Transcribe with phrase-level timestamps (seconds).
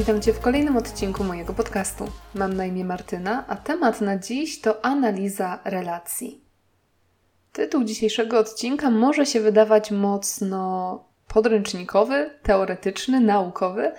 [0.00, 2.04] Witam Cię w kolejnym odcinku mojego podcastu.
[2.34, 6.44] Mam na imię Martyna, a temat na dziś to analiza relacji.
[7.52, 13.92] Tytuł dzisiejszego odcinka może się wydawać mocno podręcznikowy, teoretyczny, naukowy.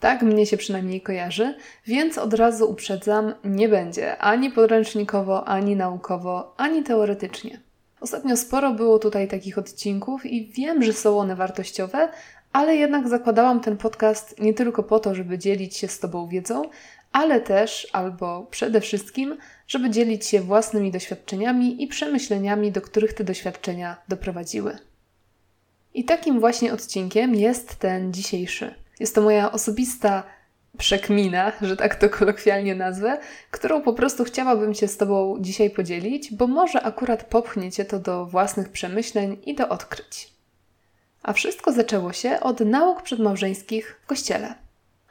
[0.00, 1.54] Tak mnie się przynajmniej kojarzy,
[1.86, 7.60] więc od razu uprzedzam, nie będzie ani podręcznikowo, ani naukowo, ani teoretycznie.
[8.00, 12.08] Ostatnio sporo było tutaj takich odcinków i wiem, że są one wartościowe,
[12.52, 16.62] ale jednak zakładałam ten podcast nie tylko po to, żeby dzielić się z Tobą wiedzą,
[17.12, 23.24] ale też, albo przede wszystkim, żeby dzielić się własnymi doświadczeniami i przemyśleniami, do których te
[23.24, 24.78] doświadczenia doprowadziły.
[25.94, 28.74] I takim właśnie odcinkiem jest ten dzisiejszy.
[29.00, 30.22] Jest to moja osobista
[30.78, 33.18] przekmina, że tak to kolokwialnie nazwę,
[33.50, 37.98] którą po prostu chciałabym się z Tobą dzisiaj podzielić, bo może akurat popchnie Cię to
[37.98, 40.37] do własnych przemyśleń i do odkryć.
[41.22, 44.54] A wszystko zaczęło się od nauk przedmałżeńskich w kościele.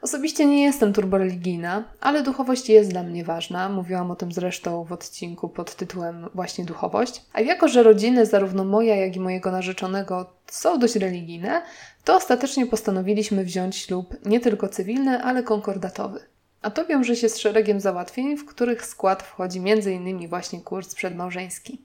[0.02, 3.68] Osobiście nie jestem turboreligijna, ale duchowość jest dla mnie ważna.
[3.68, 7.22] Mówiłam o tym zresztą w odcinku pod tytułem właśnie duchowość.
[7.32, 11.62] A jako, że rodziny zarówno moja, jak i mojego narzeczonego są dość religijne,
[12.04, 16.20] to ostatecznie postanowiliśmy wziąć ślub nie tylko cywilny, ale konkordatowy.
[16.62, 20.28] A to wiąże się z szeregiem załatwień, w których skład wchodzi m.in.
[20.28, 21.82] właśnie kurs przedmałżeński.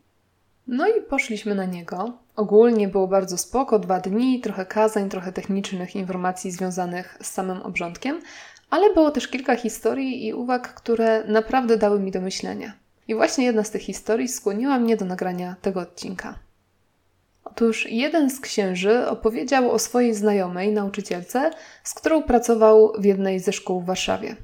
[0.68, 2.18] No i poszliśmy na niego.
[2.36, 8.20] Ogólnie było bardzo spoko, dwa dni, trochę kazań, trochę technicznych informacji związanych z samym obrządkiem,
[8.70, 12.74] ale było też kilka historii i uwag, które naprawdę dały mi do myślenia.
[13.08, 16.40] I właśnie jedna z tych historii skłoniła mnie do nagrania tego odcinka.
[17.44, 21.52] Otóż jeden z księży opowiedział o swojej znajomej, nauczycielce,
[21.84, 24.36] z którą pracował w jednej ze szkół w Warszawie.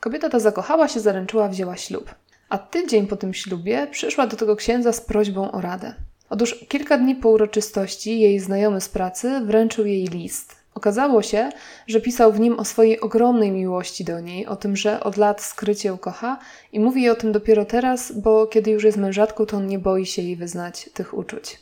[0.00, 2.14] Kobieta ta zakochała się, zaręczyła, wzięła ślub.
[2.48, 5.94] A tydzień po tym ślubie przyszła do tego księdza z prośbą o radę.
[6.30, 10.56] Otóż kilka dni po uroczystości jej znajomy z pracy wręczył jej list.
[10.74, 11.50] Okazało się,
[11.86, 15.42] że pisał w nim o swojej ogromnej miłości do niej, o tym, że od lat
[15.42, 16.38] skrycie ją kocha
[16.72, 19.78] i mówi jej o tym dopiero teraz, bo kiedy już jest mężatką, to on nie
[19.78, 21.60] boi się jej wyznać tych uczuć.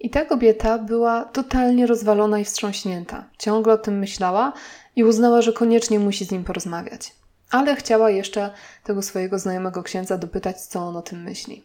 [0.00, 3.24] I ta kobieta była totalnie rozwalona i wstrząśnięta.
[3.38, 4.52] Ciągle o tym myślała
[4.96, 7.12] i uznała, że koniecznie musi z nim porozmawiać
[7.50, 8.50] ale chciała jeszcze
[8.84, 11.62] tego swojego znajomego księdza dopytać, co on o tym myśli.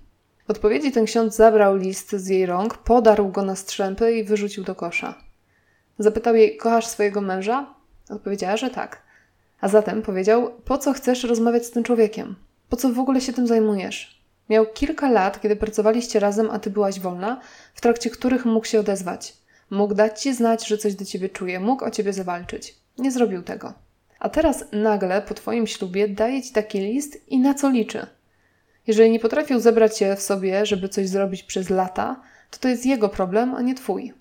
[0.47, 4.63] W odpowiedzi ten ksiądz zabrał list z jej rąk, podarł go na strzępy i wyrzucił
[4.63, 5.16] do kosza.
[6.00, 7.74] Zapytał jej, kochasz swojego męża?
[8.09, 9.02] Odpowiedziała, że tak.
[9.62, 12.35] A zatem powiedział, po co chcesz rozmawiać z tym człowiekiem?
[12.69, 14.22] Po co w ogóle się tym zajmujesz?
[14.50, 17.41] Miał kilka lat, kiedy pracowaliście razem, a ty byłaś wolna,
[17.73, 19.34] w trakcie których mógł się odezwać.
[19.69, 22.75] Mógł dać ci znać, że coś do ciebie czuje, mógł o ciebie zawalczyć.
[22.97, 23.73] Nie zrobił tego.
[24.19, 28.08] A teraz nagle po Twoim ślubie daje Ci taki list i na co liczy?
[28.87, 32.21] Jeżeli nie potrafił zebrać się w sobie, żeby coś zrobić przez lata,
[32.51, 34.13] to to jest jego problem, a nie Twój.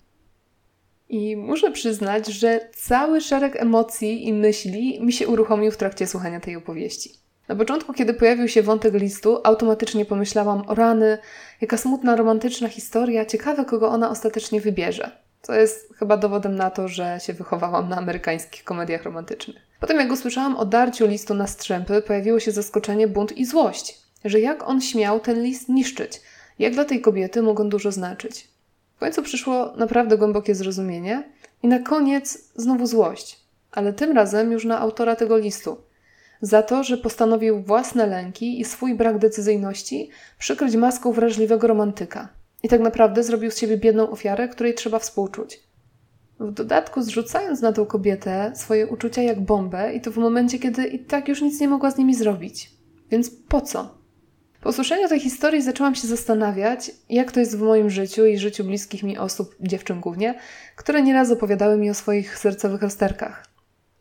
[1.09, 6.39] I muszę przyznać, że cały szereg emocji i myśli mi się uruchomił w trakcie słuchania
[6.39, 7.21] tej opowieści.
[7.47, 11.17] Na początku, kiedy pojawił się wątek listu, automatycznie pomyślałam o rany,
[11.61, 15.11] jaka smutna, romantyczna historia, ciekawe, kogo ona ostatecznie wybierze.
[15.41, 19.57] Co jest chyba dowodem na to, że się wychowałam na amerykańskich komediach romantycznych.
[19.79, 24.39] Potem, jak usłyszałam o darciu listu na strzępy, pojawiło się zaskoczenie, bunt i złość, że
[24.39, 26.21] jak on śmiał ten list niszczyć,
[26.59, 28.47] jak dla tej kobiety mógł on dużo znaczyć.
[28.95, 31.23] W końcu przyszło naprawdę głębokie zrozumienie
[31.63, 33.39] i na koniec znowu złość,
[33.71, 35.77] ale tym razem już na autora tego listu.
[36.41, 40.09] Za to, że postanowił własne lęki i swój brak decyzyjności
[40.39, 42.29] przykryć maską wrażliwego romantyka.
[42.63, 45.63] I tak naprawdę zrobił z siebie biedną ofiarę, której trzeba współczuć.
[46.39, 50.87] W dodatku zrzucając na tą kobietę swoje uczucia jak bombę i to w momencie, kiedy
[50.87, 52.71] i tak już nic nie mogła z nimi zrobić.
[53.11, 54.00] Więc po co?
[54.61, 58.63] Po usłyszeniu tej historii zaczęłam się zastanawiać, jak to jest w moim życiu i życiu
[58.63, 60.35] bliskich mi osób, dziewczyn głównie,
[60.75, 63.45] które nieraz opowiadały mi o swoich sercowych rozterkach.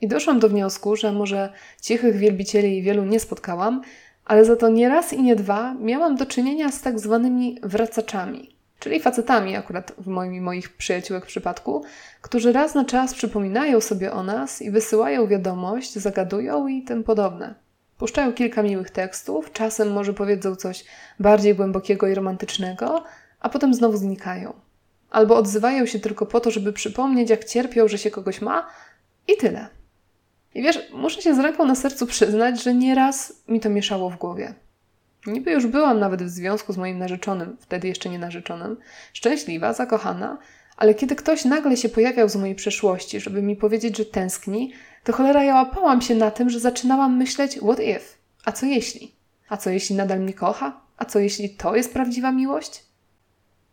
[0.01, 3.83] I doszłam do wniosku, że może cichych wielbicieli wielu nie spotkałam,
[4.25, 8.61] ale za to nie raz i nie dwa miałam do czynienia z tak zwanymi wracaczami
[8.81, 11.85] czyli facetami akurat w moim i moich przyjaciółek przypadku,
[12.21, 17.55] którzy raz na czas przypominają sobie o nas i wysyłają wiadomość, zagadują i tym podobne.
[18.01, 20.85] Puszczają kilka miłych tekstów, czasem może powiedzą coś
[21.19, 23.05] bardziej głębokiego i romantycznego,
[23.41, 24.53] a potem znowu znikają.
[25.11, 28.67] Albo odzywają się tylko po to, żeby przypomnieć, jak cierpią, że się kogoś ma
[29.29, 29.69] i tyle.
[30.55, 34.17] I wiesz, muszę się z ręką na sercu przyznać, że nieraz mi to mieszało w
[34.17, 34.55] głowie.
[35.27, 38.77] Niby już byłam nawet w związku z moim narzeczonym, wtedy jeszcze nie narzeczonym,
[39.13, 40.39] szczęśliwa, zakochana,
[40.81, 44.73] ale kiedy ktoś nagle się pojawiał z mojej przeszłości, żeby mi powiedzieć, że tęskni,
[45.05, 48.01] to cholera ja łapałam się na tym, że zaczynałam myśleć what if?
[48.45, 49.15] A co jeśli?
[49.49, 50.81] A co jeśli nadal mnie kocha?
[50.97, 52.85] A co jeśli to jest prawdziwa miłość?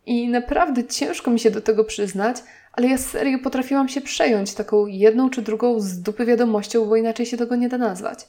[0.05, 2.37] I naprawdę ciężko mi się do tego przyznać,
[2.73, 7.25] ale ja serio potrafiłam się przejąć taką jedną czy drugą z dupy wiadomością, bo inaczej
[7.25, 8.27] się tego nie da nazwać.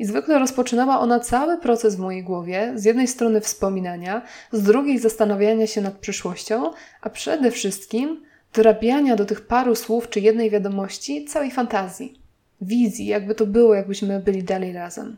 [0.00, 4.98] I zwykle rozpoczynała ona cały proces w mojej głowie, z jednej strony wspominania, z drugiej
[4.98, 6.70] zastanawiania się nad przyszłością,
[7.00, 8.22] a przede wszystkim
[8.54, 12.20] dorabiania do tych paru słów czy jednej wiadomości całej fantazji,
[12.60, 15.16] wizji, jakby to było, jakbyśmy byli dalej razem.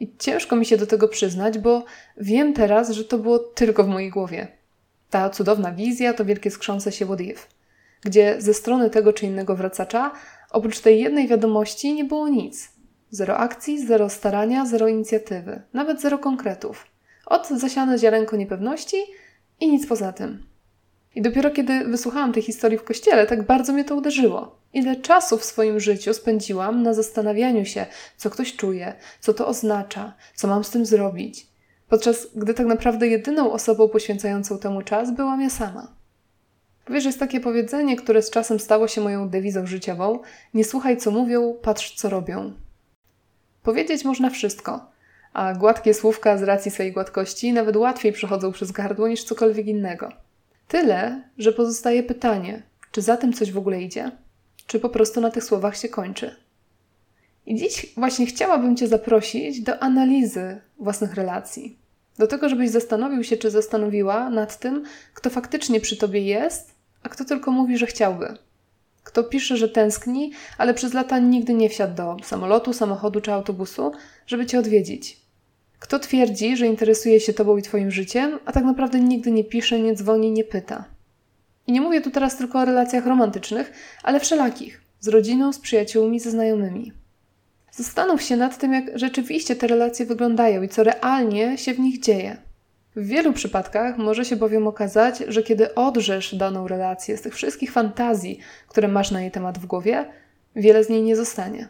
[0.00, 1.84] I ciężko mi się do tego przyznać, bo
[2.16, 4.48] wiem teraz, że to było tylko w mojej głowie.
[5.10, 7.40] Ta cudowna wizja to wielkie skrzące się if,
[8.02, 10.12] gdzie ze strony tego czy innego wracacza
[10.50, 12.77] oprócz tej jednej wiadomości nie było nic.
[13.10, 16.86] Zero akcji, zero starania, zero inicjatywy, nawet zero konkretów.
[17.26, 18.96] Od zasiane ziarenko niepewności
[19.60, 20.46] i nic poza tym.
[21.14, 24.58] I dopiero kiedy wysłuchałam tej historii w kościele, tak bardzo mnie to uderzyło.
[24.72, 30.14] Ile czasu w swoim życiu spędziłam na zastanawianiu się, co ktoś czuje, co to oznacza,
[30.34, 31.46] co mam z tym zrobić,
[31.88, 35.92] podczas gdy tak naprawdę jedyną osobą poświęcającą temu czas byłam ja sama.
[36.90, 40.18] Wiesz, jest takie powiedzenie, które z czasem stało się moją dewizą życiową:
[40.54, 42.52] nie słuchaj, co mówią, patrz, co robią.
[43.68, 44.90] Powiedzieć można wszystko,
[45.32, 50.12] a gładkie słówka z racji swojej gładkości nawet łatwiej przechodzą przez gardło niż cokolwiek innego.
[50.68, 52.62] Tyle, że pozostaje pytanie,
[52.92, 54.10] czy za tym coś w ogóle idzie,
[54.66, 56.36] czy po prostu na tych słowach się kończy.
[57.46, 61.78] I dziś właśnie chciałabym Cię zaprosić do analizy własnych relacji.
[62.18, 67.08] Do tego, żebyś zastanowił się, czy zastanowiła nad tym, kto faktycznie przy Tobie jest, a
[67.08, 68.36] kto tylko mówi, że chciałby.
[69.08, 73.92] Kto pisze, że tęskni, ale przez lata nigdy nie wsiadł do samolotu, samochodu czy autobusu,
[74.26, 75.20] żeby Cię odwiedzić.
[75.78, 79.80] Kto twierdzi, że interesuje się Tobą i Twoim życiem, a tak naprawdę nigdy nie pisze,
[79.80, 80.84] nie dzwoni, nie pyta.
[81.66, 83.72] I nie mówię tu teraz tylko o relacjach romantycznych,
[84.02, 86.92] ale wszelakich z rodziną, z przyjaciółmi, ze znajomymi.
[87.72, 92.00] Zastanów się nad tym, jak rzeczywiście te relacje wyglądają i co realnie się w nich
[92.00, 92.47] dzieje.
[92.98, 97.72] W wielu przypadkach może się bowiem okazać, że kiedy odrzesz daną relację z tych wszystkich
[97.72, 100.04] fantazji, które masz na jej temat w głowie,
[100.56, 101.68] wiele z niej nie zostanie.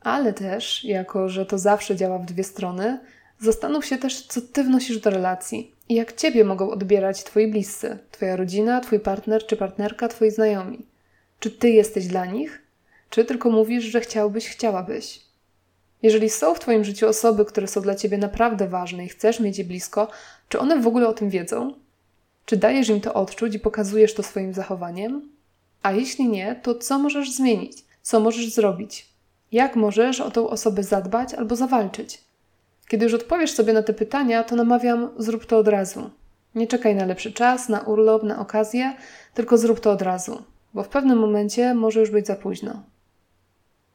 [0.00, 3.00] Ale też, jako że to zawsze działa w dwie strony,
[3.40, 7.98] zastanów się też, co ty wnosisz do relacji i jak ciebie mogą odbierać twoi bliscy,
[8.10, 10.86] twoja rodzina, twój partner czy partnerka, twoi znajomi.
[11.40, 12.62] Czy ty jesteś dla nich,
[13.10, 15.27] czy tylko mówisz, że chciałbyś, chciałabyś?
[16.02, 19.58] Jeżeli są w Twoim życiu osoby, które są dla Ciebie naprawdę ważne i chcesz mieć
[19.58, 20.08] je blisko,
[20.48, 21.74] czy one w ogóle o tym wiedzą?
[22.44, 25.28] Czy dajesz im to odczuć i pokazujesz to swoim zachowaniem?
[25.82, 27.84] A jeśli nie, to co możesz zmienić?
[28.02, 29.08] Co możesz zrobić?
[29.52, 32.20] Jak możesz o tą osobę zadbać albo zawalczyć?
[32.88, 36.10] Kiedy już odpowiesz sobie na te pytania, to namawiam, zrób to od razu.
[36.54, 38.96] Nie czekaj na lepszy czas, na urlop, na okazję,
[39.34, 40.42] tylko zrób to od razu,
[40.74, 42.82] bo w pewnym momencie może już być za późno.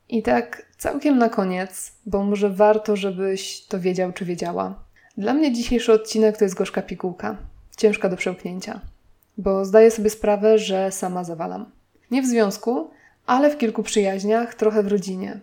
[0.09, 4.83] I tak całkiem na koniec, bo może warto, żebyś to wiedział czy wiedziała.
[5.17, 7.37] Dla mnie dzisiejszy odcinek to jest gorzka pigułka,
[7.77, 8.81] ciężka do przełknięcia,
[9.37, 11.71] bo zdaję sobie sprawę, że sama zawalam.
[12.11, 12.89] Nie w związku,
[13.25, 15.39] ale w kilku przyjaźniach, trochę w rodzinie.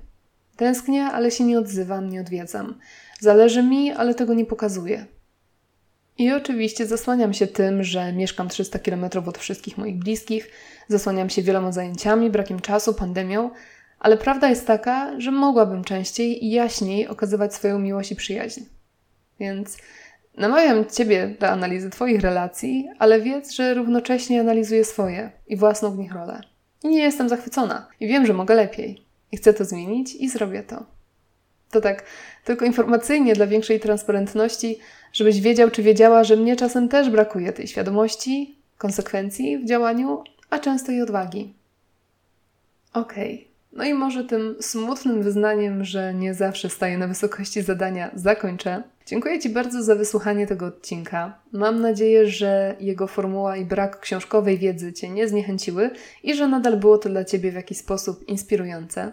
[0.57, 2.79] Tęsknię, ale się nie odzywam, nie odwiedzam.
[3.21, 5.07] Zależy mi, ale tego nie pokazuję.
[6.19, 10.51] I oczywiście zasłaniam się tym, że mieszkam 300 km od wszystkich moich bliskich,
[10.89, 13.51] zasłaniam się wieloma zajęciami, brakiem czasu, pandemią,
[14.01, 18.61] ale prawda jest taka, że mogłabym częściej i jaśniej okazywać swoją miłość i przyjaźń.
[19.41, 19.77] Więc
[20.37, 25.99] namawiam Ciebie do analizy Twoich relacji, ale wiedz, że równocześnie analizuję swoje i własną w
[25.99, 26.41] nich rolę.
[26.85, 29.05] I nie jestem zachwycona i wiem, że mogę lepiej.
[29.33, 30.87] I chcę to zmienić i zrobię to.
[31.71, 32.05] To tak
[32.45, 34.79] tylko informacyjnie dla większej transparentności,
[35.13, 40.59] żebyś wiedział czy wiedziała, że mnie czasem też brakuje tej świadomości, konsekwencji w działaniu, a
[40.59, 41.55] często i odwagi.
[42.93, 43.35] Okej.
[43.35, 43.50] Okay.
[43.73, 48.83] No i może tym smutnym wyznaniem, że nie zawsze staję na wysokości zadania, zakończę.
[49.07, 51.39] Dziękuję Ci bardzo za wysłuchanie tego odcinka.
[51.53, 55.91] Mam nadzieję, że jego formuła i brak książkowej wiedzy Cię nie zniechęciły
[56.23, 59.13] i że nadal było to dla Ciebie w jakiś sposób inspirujące.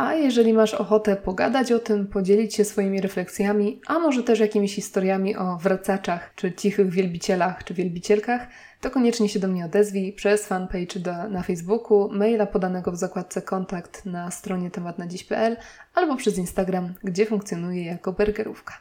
[0.00, 4.74] A jeżeli masz ochotę pogadać o tym, podzielić się swoimi refleksjami, a może też jakimiś
[4.74, 8.46] historiami o wracaczach, czy cichych wielbicielach, czy wielbicielkach,
[8.80, 13.42] to koniecznie się do mnie odezwij przez fanpage do, na Facebooku, maila podanego w zakładce
[13.42, 15.56] kontakt na stronie tematnadziś.pl
[15.94, 18.74] albo przez Instagram, gdzie funkcjonuje jako burgerówka.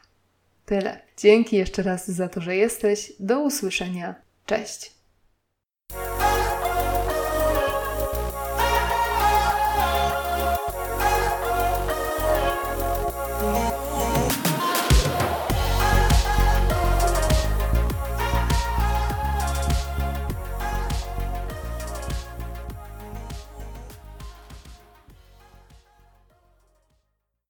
[0.66, 1.00] Tyle.
[1.18, 3.14] Dzięki jeszcze raz za to, że jesteś.
[3.20, 4.16] Do usłyszenia.
[4.46, 4.99] Cześć!